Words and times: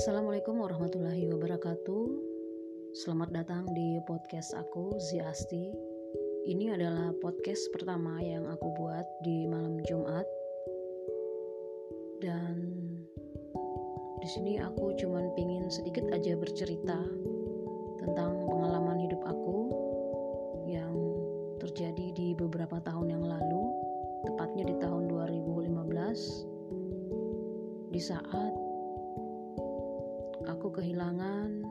Assalamualaikum 0.00 0.64
warahmatullahi 0.64 1.28
wabarakatuh. 1.28 2.04
Selamat 2.96 3.36
datang 3.36 3.68
di 3.76 4.00
podcast 4.08 4.56
aku 4.56 4.96
Ziasti. 4.96 5.68
Ini 6.48 6.72
adalah 6.72 7.12
podcast 7.20 7.68
pertama 7.68 8.16
yang 8.24 8.48
aku 8.48 8.64
buat 8.80 9.04
di 9.20 9.44
malam 9.44 9.76
Jumat. 9.84 10.24
Dan 12.16 12.80
di 14.24 14.28
sini 14.32 14.56
aku 14.56 14.96
cuman 14.96 15.36
pingin 15.36 15.68
sedikit 15.68 16.08
aja 16.16 16.32
bercerita 16.32 16.96
tentang 18.00 18.48
pengalaman 18.48 19.04
hidup 19.04 19.20
aku 19.28 19.68
yang 20.64 20.96
terjadi 21.60 22.08
di 22.16 22.32
beberapa 22.40 22.80
tahun 22.88 23.20
yang 23.20 23.24
lalu, 23.28 23.68
tepatnya 24.24 24.64
di 24.64 24.80
tahun 24.80 25.12
2015 25.12 27.92
di 27.92 28.00
saat 28.00 28.59
aku 30.48 30.72
kehilangan 30.72 31.64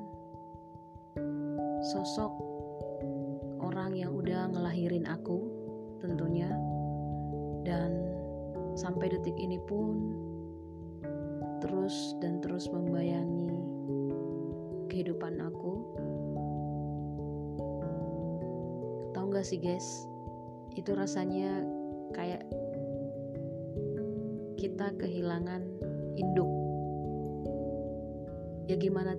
sosok 1.90 2.34
orang 3.64 3.96
yang 3.96 4.12
udah 4.14 4.50
ngelahirin 4.52 5.08
aku 5.10 5.50
tentunya. 6.04 6.52
Dan 7.66 7.91
sampai 8.74 9.12
detik 9.12 9.36
ini 9.38 9.62
pun 9.66 10.16
terus 11.60 12.16
dan 12.24 12.40
terus 12.41 12.70
membayangi 12.72 13.52
kehidupan 14.90 15.38
aku. 15.44 15.74
Tahu 19.13 19.26
gak 19.34 19.46
sih 19.46 19.62
guys? 19.62 20.08
Itu 20.74 20.96
rasanya 20.96 21.62
kayak 22.16 22.48
kita 24.60 24.91
kehilangan 24.99 25.62
induk 26.20 26.59
ya 28.70 28.77
gimana 28.77 29.17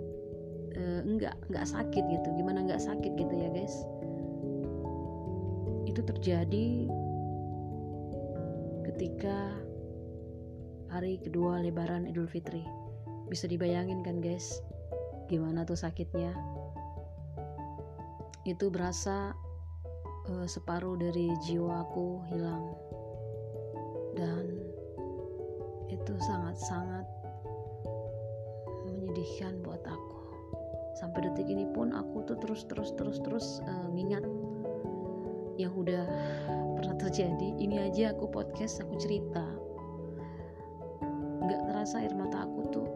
uh, 0.78 1.00
enggak 1.02 1.34
enggak 1.50 1.66
sakit 1.66 2.04
gitu. 2.06 2.28
Gimana 2.38 2.62
enggak 2.62 2.78
sakit 2.78 3.12
gitu 3.18 3.34
ya 3.34 3.50
guys? 3.50 3.74
Itu 5.90 6.06
terjadi 6.06 6.86
ketika 8.86 9.58
hari 10.94 11.18
kedua 11.18 11.58
lebaran 11.58 12.06
idul 12.06 12.30
fitri. 12.30 12.62
Bisa 13.26 13.50
dibayangin 13.50 14.06
kan 14.06 14.22
guys? 14.22 14.62
Gimana 15.26 15.66
tuh 15.66 15.78
sakitnya? 15.78 16.30
Itu 18.46 18.70
berasa 18.70 19.34
uh, 20.30 20.46
separuh 20.46 20.94
dari 20.94 21.30
jiwaku 21.42 22.22
hilang. 22.30 22.66
Dan 24.14 24.46
itu 25.90 26.14
sangat-sangat 26.22 27.19
menyedihkan 29.20 29.60
buat 29.60 29.84
aku. 29.84 30.16
Sampai 30.96 31.28
detik 31.28 31.52
ini 31.52 31.68
pun 31.68 31.92
aku 31.92 32.24
tuh 32.24 32.40
terus 32.40 32.64
terus 32.64 32.96
terus 32.96 33.20
terus 33.20 33.46
uh, 33.68 33.88
ngingat 33.92 34.24
yang 35.60 35.77
udah 35.77 36.08
pernah 36.80 36.96
terjadi. 36.96 37.52
Ini 37.60 37.92
aja 37.92 38.16
aku 38.16 38.32
podcast 38.32 38.80
aku 38.80 38.96
cerita. 38.96 39.44
Nggak 41.44 41.68
terasa 41.68 42.00
air 42.00 42.16
mata 42.16 42.48
aku 42.48 42.60
tuh 42.72 42.88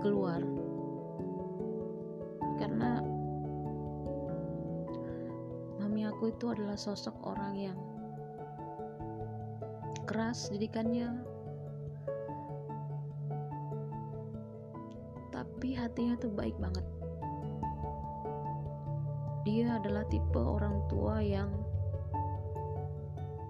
keluar. 0.00 0.40
Karena 2.56 3.04
mami 5.76 6.08
aku 6.08 6.32
itu 6.32 6.48
adalah 6.48 6.80
sosok 6.80 7.12
orang 7.28 7.54
yang 7.60 7.78
keras 10.08 10.48
didikannya 10.48 11.12
hatinya 15.98 16.14
tuh 16.22 16.30
baik 16.30 16.54
banget. 16.62 16.86
Dia 19.42 19.82
adalah 19.82 20.06
tipe 20.06 20.38
orang 20.38 20.78
tua 20.86 21.18
yang 21.18 21.50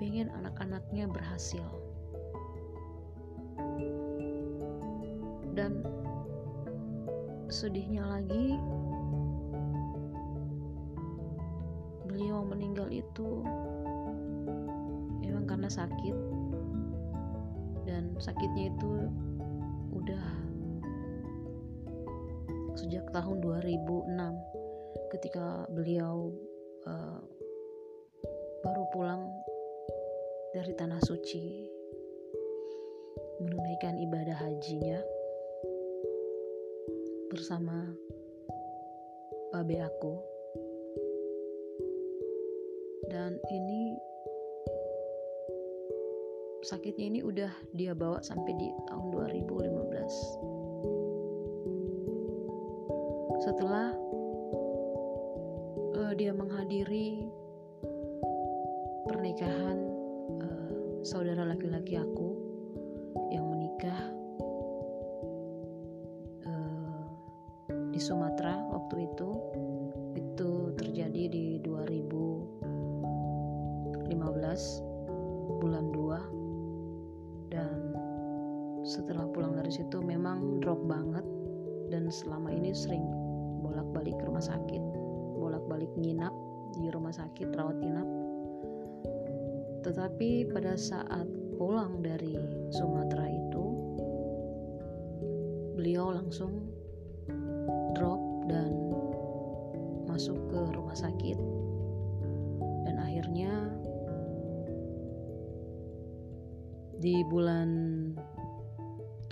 pengen 0.00 0.32
anak-anaknya 0.32 1.12
berhasil. 1.12 1.60
Dan 5.52 5.84
sedihnya 7.52 8.08
lagi 8.08 8.56
beliau 12.08 12.48
meninggal 12.48 12.88
itu 12.88 13.44
memang 15.20 15.44
karena 15.44 15.68
sakit. 15.68 16.16
Dan 17.84 18.16
sakitnya 18.16 18.72
itu 18.72 19.04
udah 19.92 20.37
sejak 22.88 23.12
tahun 23.12 23.44
2006 23.44 24.16
ketika 25.12 25.68
beliau 25.68 26.32
uh, 26.88 27.20
baru 28.64 28.88
pulang 28.96 29.28
dari 30.56 30.72
tanah 30.72 30.96
suci 31.04 31.68
menunaikan 33.44 33.92
ibadah 34.00 34.40
hajinya 34.40 35.04
bersama 37.28 37.92
babe 39.52 39.84
aku. 39.84 40.24
Dan 43.12 43.36
ini 43.52 44.00
sakitnya 46.64 47.04
ini 47.04 47.20
udah 47.20 47.52
dia 47.76 47.92
bawa 47.92 48.24
sampai 48.24 48.56
di 48.56 48.72
tahun 48.88 49.12
2015 49.12 50.57
setelah 53.48 53.96
uh, 55.96 56.12
dia 56.20 56.36
menghadiri 56.36 57.32
pernikahan 59.08 59.88
uh, 60.44 61.00
saudara 61.00 61.48
laki-laki 61.48 61.96
aku 61.96 62.36
yang 63.32 63.48
menikah 63.48 64.12
uh, 66.44 67.08
di 67.88 67.96
Sumatera 67.96 68.52
waktu 68.68 69.08
itu. 69.08 69.32
Itu 70.12 70.76
terjadi 70.76 71.32
di 71.32 71.56
2015 71.64 74.12
bulan 75.56 75.88
2 75.96 77.48
dan 77.48 77.96
setelah 78.84 79.24
pulang 79.32 79.56
dari 79.56 79.72
situ 79.72 80.04
memang 80.04 80.60
drop 80.60 80.84
banget. 80.84 81.24
Dan 81.88 82.12
selama 82.12 82.52
ini 82.52 82.76
sering 82.76 83.17
bolak-balik 83.88 84.20
ke 84.20 84.24
rumah 84.28 84.44
sakit. 84.44 84.82
Bolak-balik 85.40 85.88
nginap 85.96 86.36
di 86.76 86.92
rumah 86.92 87.08
sakit 87.08 87.48
rawat 87.56 87.80
inap. 87.80 88.04
Tetapi 89.80 90.52
pada 90.52 90.76
saat 90.76 91.24
pulang 91.56 92.04
dari 92.04 92.36
Sumatera 92.68 93.32
itu 93.32 93.64
beliau 95.72 96.12
langsung 96.12 96.68
drop 97.96 98.20
dan 98.52 98.76
masuk 100.04 100.36
ke 100.52 100.60
rumah 100.76 100.92
sakit. 100.92 101.40
Dan 102.84 103.00
akhirnya 103.00 103.72
di 107.00 107.24
bulan 107.32 107.72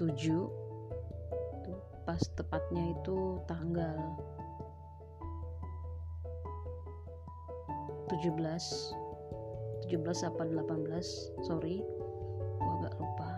7 0.01 2.09
pas 2.09 2.25
tepatnya 2.39 2.97
itu 2.97 3.37
tanggal 3.45 4.17
17 8.09 9.07
17 9.87 10.29
apa 10.31 10.43
18 10.43 11.47
sorry. 11.47 11.79
Gua 12.59 12.73
agak 12.83 12.95
lupa. 12.99 13.33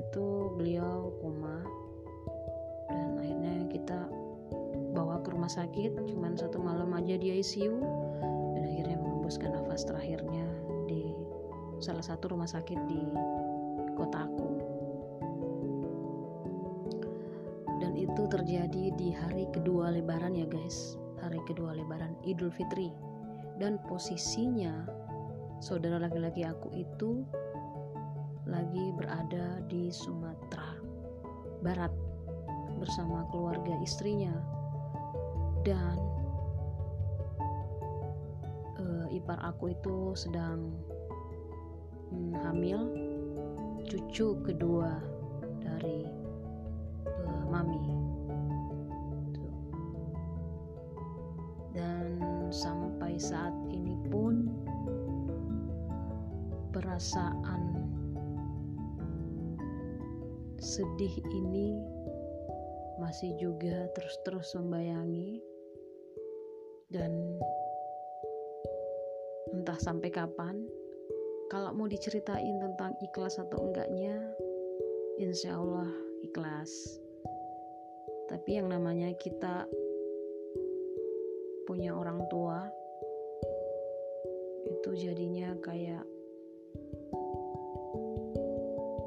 Itu 0.00 0.56
beliau 0.56 1.12
koma. 1.20 1.60
Dan 2.88 3.20
akhirnya 3.20 3.68
kita 3.68 4.08
bawa 4.96 5.20
ke 5.20 5.28
rumah 5.36 5.52
sakit. 5.52 5.92
Cuman 6.08 6.40
satu 6.40 6.56
malam 6.56 6.96
aja 6.96 7.20
di 7.20 7.36
ICU 7.36 7.80
dan 8.56 8.64
akhirnya 8.64 8.96
mengembuskan 8.96 9.52
nafas 9.52 9.84
terakhirnya 9.84 10.48
di 10.88 11.12
salah 11.84 12.04
satu 12.04 12.32
rumah 12.32 12.48
sakit 12.48 12.76
di 12.88 13.02
kotaku 13.96 14.60
dan 17.80 17.96
itu 17.96 18.28
terjadi 18.28 18.92
di 18.92 19.08
hari 19.08 19.48
kedua 19.48 19.88
lebaran 19.88 20.36
ya 20.36 20.44
guys. 20.44 21.00
Hari 21.24 21.40
kedua 21.48 21.76
lebaran 21.76 22.16
Idul 22.24 22.52
Fitri 22.52 23.09
dan 23.60 23.76
posisinya 23.84 24.88
saudara 25.60 26.00
laki-laki 26.00 26.48
aku 26.48 26.72
itu 26.72 27.20
lagi 28.48 28.88
berada 28.96 29.60
di 29.68 29.92
Sumatera 29.92 30.80
Barat 31.60 31.92
bersama 32.80 33.28
keluarga 33.28 33.76
istrinya 33.84 34.32
dan 35.60 36.00
e, 38.80 38.84
ipar 39.20 39.36
aku 39.44 39.76
itu 39.76 40.16
sedang 40.16 40.72
hmm, 42.08 42.32
hamil 42.40 42.80
cucu 43.84 44.40
kedua 44.40 44.96
dari 45.60 46.08
uh, 47.04 47.44
mami 47.52 47.99
saat 53.20 53.54
ini 53.70 53.94
pun 54.10 54.50
perasaan 56.74 57.62
sedih 60.60 61.14
ini 61.30 61.78
masih 63.00 63.32
juga 63.40 63.88
terus-terus 63.96 64.52
membayangi. 64.60 65.40
Dan 66.90 67.38
entah 69.54 69.78
sampai 69.78 70.10
kapan 70.10 70.66
kalau 71.54 71.70
mau 71.74 71.86
diceritain 71.86 72.58
tentang 72.58 72.98
ikhlas 72.98 73.38
atau 73.38 73.70
enggaknya 73.70 74.18
insya 75.22 75.54
Allah 75.54 75.90
ikhlas. 76.26 76.98
Tapi 78.26 78.58
yang 78.58 78.70
namanya 78.70 79.10
kita 79.18 79.66
punya 81.70 81.94
orang 81.94 82.26
tua 82.26 82.66
itu 84.66 84.90
jadinya 85.06 85.54
kayak 85.62 86.02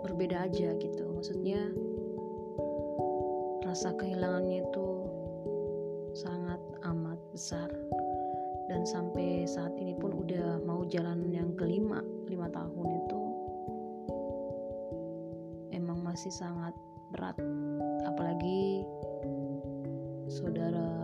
berbeda 0.08 0.48
aja 0.48 0.72
gitu. 0.80 1.04
Maksudnya 1.12 1.60
rasa 3.68 3.92
kehilangannya 4.00 4.64
itu 4.64 4.88
sangat 6.16 6.64
amat 6.88 7.20
besar. 7.36 7.68
Dan 8.72 8.88
sampai 8.88 9.44
saat 9.44 9.76
ini 9.76 9.92
pun 10.00 10.16
udah 10.24 10.64
mau 10.64 10.88
jalan 10.88 11.28
yang 11.36 11.52
kelima 11.60 12.00
lima 12.32 12.48
tahun 12.48 12.88
itu 13.04 13.22
emang 15.76 16.00
masih 16.00 16.32
sangat 16.32 16.72
berat. 17.12 17.36
Apalagi 18.08 18.88
saudara 20.32 21.03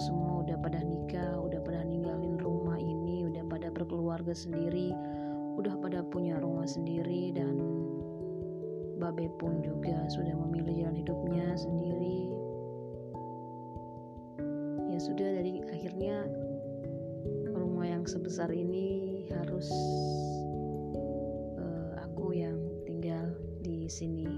semua 0.00 0.42
udah 0.42 0.56
pada 0.64 0.80
nikah 0.80 1.36
udah 1.44 1.60
pada 1.60 1.84
ninggalin 1.84 2.40
rumah 2.40 2.80
ini 2.80 3.28
udah 3.28 3.44
pada 3.46 3.68
berkeluarga 3.68 4.32
sendiri 4.32 4.96
udah 5.60 5.76
pada 5.76 6.00
punya 6.00 6.40
rumah 6.40 6.64
sendiri 6.64 7.36
dan 7.36 7.60
Babe 9.00 9.32
pun 9.40 9.64
juga 9.64 10.06
sudah 10.12 10.36
memilih 10.36 10.84
jalan 10.84 11.00
hidupnya 11.00 11.56
sendiri. 11.56 12.28
Ya 14.92 15.00
sudah 15.00 15.28
dari 15.40 15.64
akhirnya 15.72 16.28
rumah 17.50 17.88
yang 17.88 18.04
sebesar 18.04 18.52
ini 18.52 19.24
harus 19.32 19.72
uh, 21.58 21.96
aku 22.04 22.36
yang 22.36 22.60
tinggal 22.84 23.34
di 23.64 23.88
sini. 23.88 24.29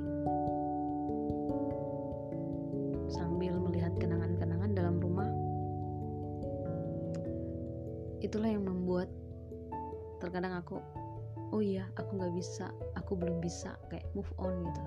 Oh 11.63 11.71
iya 11.79 11.87
aku 11.95 12.19
nggak 12.19 12.35
bisa 12.35 12.75
aku 12.99 13.15
belum 13.15 13.39
bisa 13.39 13.79
kayak 13.87 14.03
move 14.19 14.27
on 14.43 14.67
gitu 14.67 14.83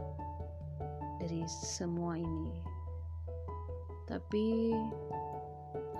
dari 1.23 1.39
semua 1.47 2.19
ini. 2.19 2.51
Tapi 4.11 4.75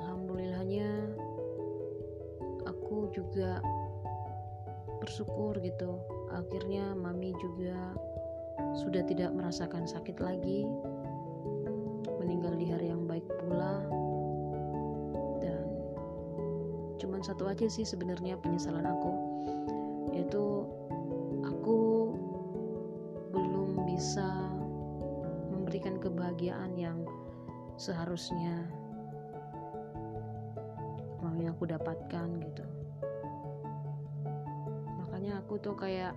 alhamdulillahnya 0.03 1.15
aku 2.67 3.07
juga 3.15 3.63
bersyukur 4.99 5.55
gitu. 5.63 5.95
Akhirnya 6.35 6.91
mami 6.91 7.31
juga 7.39 7.95
sudah 8.75 9.07
tidak 9.07 9.31
merasakan 9.31 9.87
sakit 9.87 10.19
lagi 10.19 10.67
meninggal 12.19 12.51
di 12.59 12.67
hari 12.67 12.91
yang 12.91 13.07
baik 13.07 13.23
pula. 13.39 13.79
Dan 15.39 15.71
cuman 16.99 17.23
satu 17.23 17.47
aja 17.47 17.63
sih 17.71 17.87
sebenarnya 17.87 18.35
penyesalan 18.43 18.83
aku 18.83 19.35
yaitu 20.15 20.63
aku 21.43 22.15
belum 23.35 23.83
bisa 23.83 24.47
memberikan 25.51 25.99
kebahagiaan 25.99 26.71
yang 26.79 27.03
seharusnya 27.75 28.63
mami 31.19 31.51
aku 31.51 31.67
dapatkan 31.67 32.31
gitu. 32.39 32.65
Makanya 35.03 35.43
aku 35.43 35.59
tuh 35.59 35.75
kayak 35.75 36.15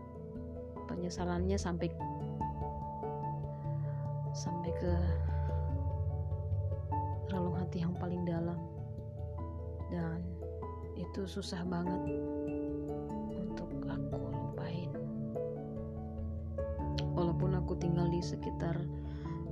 penyesalannya 0.86 1.58
sampai 1.58 1.90
sampai 4.30 4.70
ke 4.78 4.94
relung 7.34 7.58
hati 7.58 7.82
yang 7.82 7.98
paling 7.98 8.22
dalam. 8.22 8.62
Dan 9.90 10.22
itu 10.94 11.26
susah 11.26 11.66
banget 11.66 12.14
aku 17.68 17.76
tinggal 17.84 18.08
di 18.08 18.24
sekitar 18.24 18.80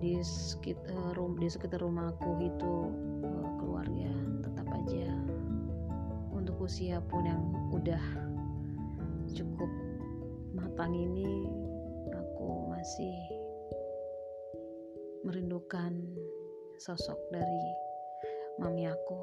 di 0.00 0.16
sekitar 0.24 1.12
rum 1.20 1.36
di 1.36 1.52
sekitar 1.52 1.84
rumahku 1.84 2.40
itu 2.40 2.88
uh, 3.20 3.48
keluarga 3.60 4.08
tetap 4.40 4.64
aja 4.72 5.12
untuk 6.32 6.64
usia 6.64 6.96
pun 7.12 7.28
yang 7.28 7.44
udah 7.76 8.00
cukup 9.36 9.68
matang 10.56 10.96
ini 10.96 11.44
aku 12.08 12.72
masih 12.72 13.12
merindukan 15.20 16.00
sosok 16.80 17.20
dari 17.28 17.64
mami 18.56 18.88
aku 18.88 19.20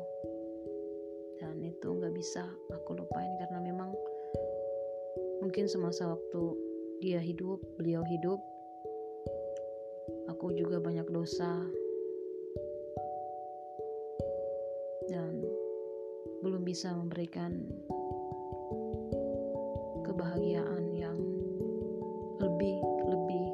dan 1.42 1.66
itu 1.66 1.98
nggak 1.98 2.14
bisa 2.14 2.46
aku 2.70 2.94
lupain 2.94 3.34
karena 3.42 3.58
memang 3.58 3.90
mungkin 5.42 5.66
semasa 5.66 6.14
waktu 6.14 6.74
dia 7.02 7.20
hidup, 7.20 7.60
beliau 7.76 8.00
hidup. 8.08 8.53
Aku 10.44 10.52
juga 10.60 10.76
banyak 10.76 11.08
dosa. 11.08 11.56
Dan 15.08 15.40
belum 16.44 16.68
bisa 16.68 16.92
memberikan 16.92 17.64
kebahagiaan 20.04 20.92
yang 20.92 21.16
lebih 22.44 22.76
lebih 23.08 23.46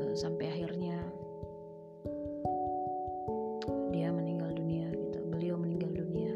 uh, 0.00 0.16
sampai 0.16 0.48
akhirnya 0.48 0.96
dia 3.92 4.08
meninggal 4.08 4.56
dunia 4.56 4.96
gitu. 4.96 5.20
Beliau 5.28 5.60
meninggal 5.60 5.92
dunia. 5.92 6.32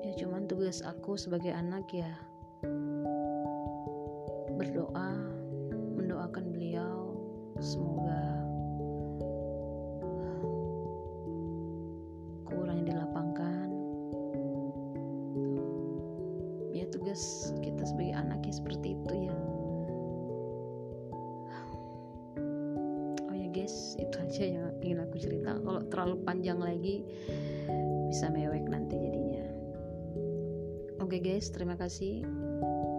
Ya 0.00 0.16
cuman 0.16 0.48
tugas 0.48 0.80
aku 0.80 1.20
sebagai 1.20 1.52
anak 1.52 1.84
ya 1.92 2.08
tugas 17.14 17.54
kita 17.62 17.86
sebagai 17.86 18.18
anak 18.18 18.42
ya 18.42 18.50
seperti 18.58 18.98
itu 18.98 19.14
ya. 19.30 19.36
Oh 23.30 23.34
ya 23.38 23.46
guys 23.54 23.94
itu 24.02 24.16
aja 24.18 24.42
yang 24.42 24.74
ingin 24.82 24.98
aku 25.06 25.22
cerita. 25.22 25.54
Kalau 25.62 25.86
terlalu 25.94 26.16
panjang 26.26 26.58
lagi 26.58 27.06
bisa 28.10 28.26
mewek 28.34 28.66
nanti 28.66 28.98
jadinya. 28.98 29.46
Oke 30.98 31.22
okay 31.22 31.38
guys 31.38 31.54
terima 31.54 31.78
kasih 31.78 32.26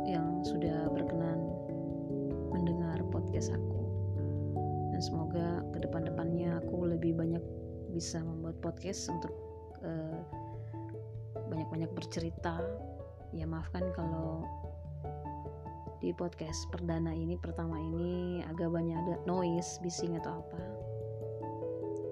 yang 0.08 0.48
sudah 0.48 0.88
berkenan 0.96 1.44
mendengar 2.56 3.04
podcast 3.12 3.52
aku. 3.52 3.84
Dan 4.96 5.04
semoga 5.04 5.60
ke 5.76 5.84
depan-depannya 5.84 6.64
aku 6.64 6.88
lebih 6.88 7.20
banyak 7.20 7.44
bisa 7.92 8.24
membuat 8.24 8.64
podcast 8.64 9.12
untuk 9.12 9.36
banyak 9.84 11.68
banyak-banyak 11.68 11.92
bercerita 11.92 12.64
ya 13.36 13.44
maafkan 13.44 13.92
kalau 13.92 14.48
di 16.00 16.16
podcast 16.16 16.72
perdana 16.72 17.12
ini 17.12 17.36
pertama 17.36 17.76
ini 17.76 18.40
agak 18.48 18.72
banyak 18.72 18.96
ada 18.96 19.16
noise 19.28 19.76
bising 19.84 20.16
atau 20.16 20.40
apa. 20.40 20.62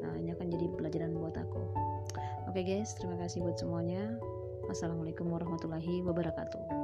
Nah 0.03 0.13
ini 0.20 0.36
akan 0.36 0.48
jadi 0.51 0.65
pelajaran 0.75 1.15
buat 1.15 1.36
aku. 1.39 1.63
Oke 2.51 2.60
okay 2.60 2.63
guys 2.68 2.92
terima 3.00 3.15
kasih 3.24 3.39
buat 3.39 3.56
semuanya. 3.56 4.20
Assalamualaikum 4.68 5.32
warahmatullahi 5.32 6.03
wabarakatuh 6.03 6.83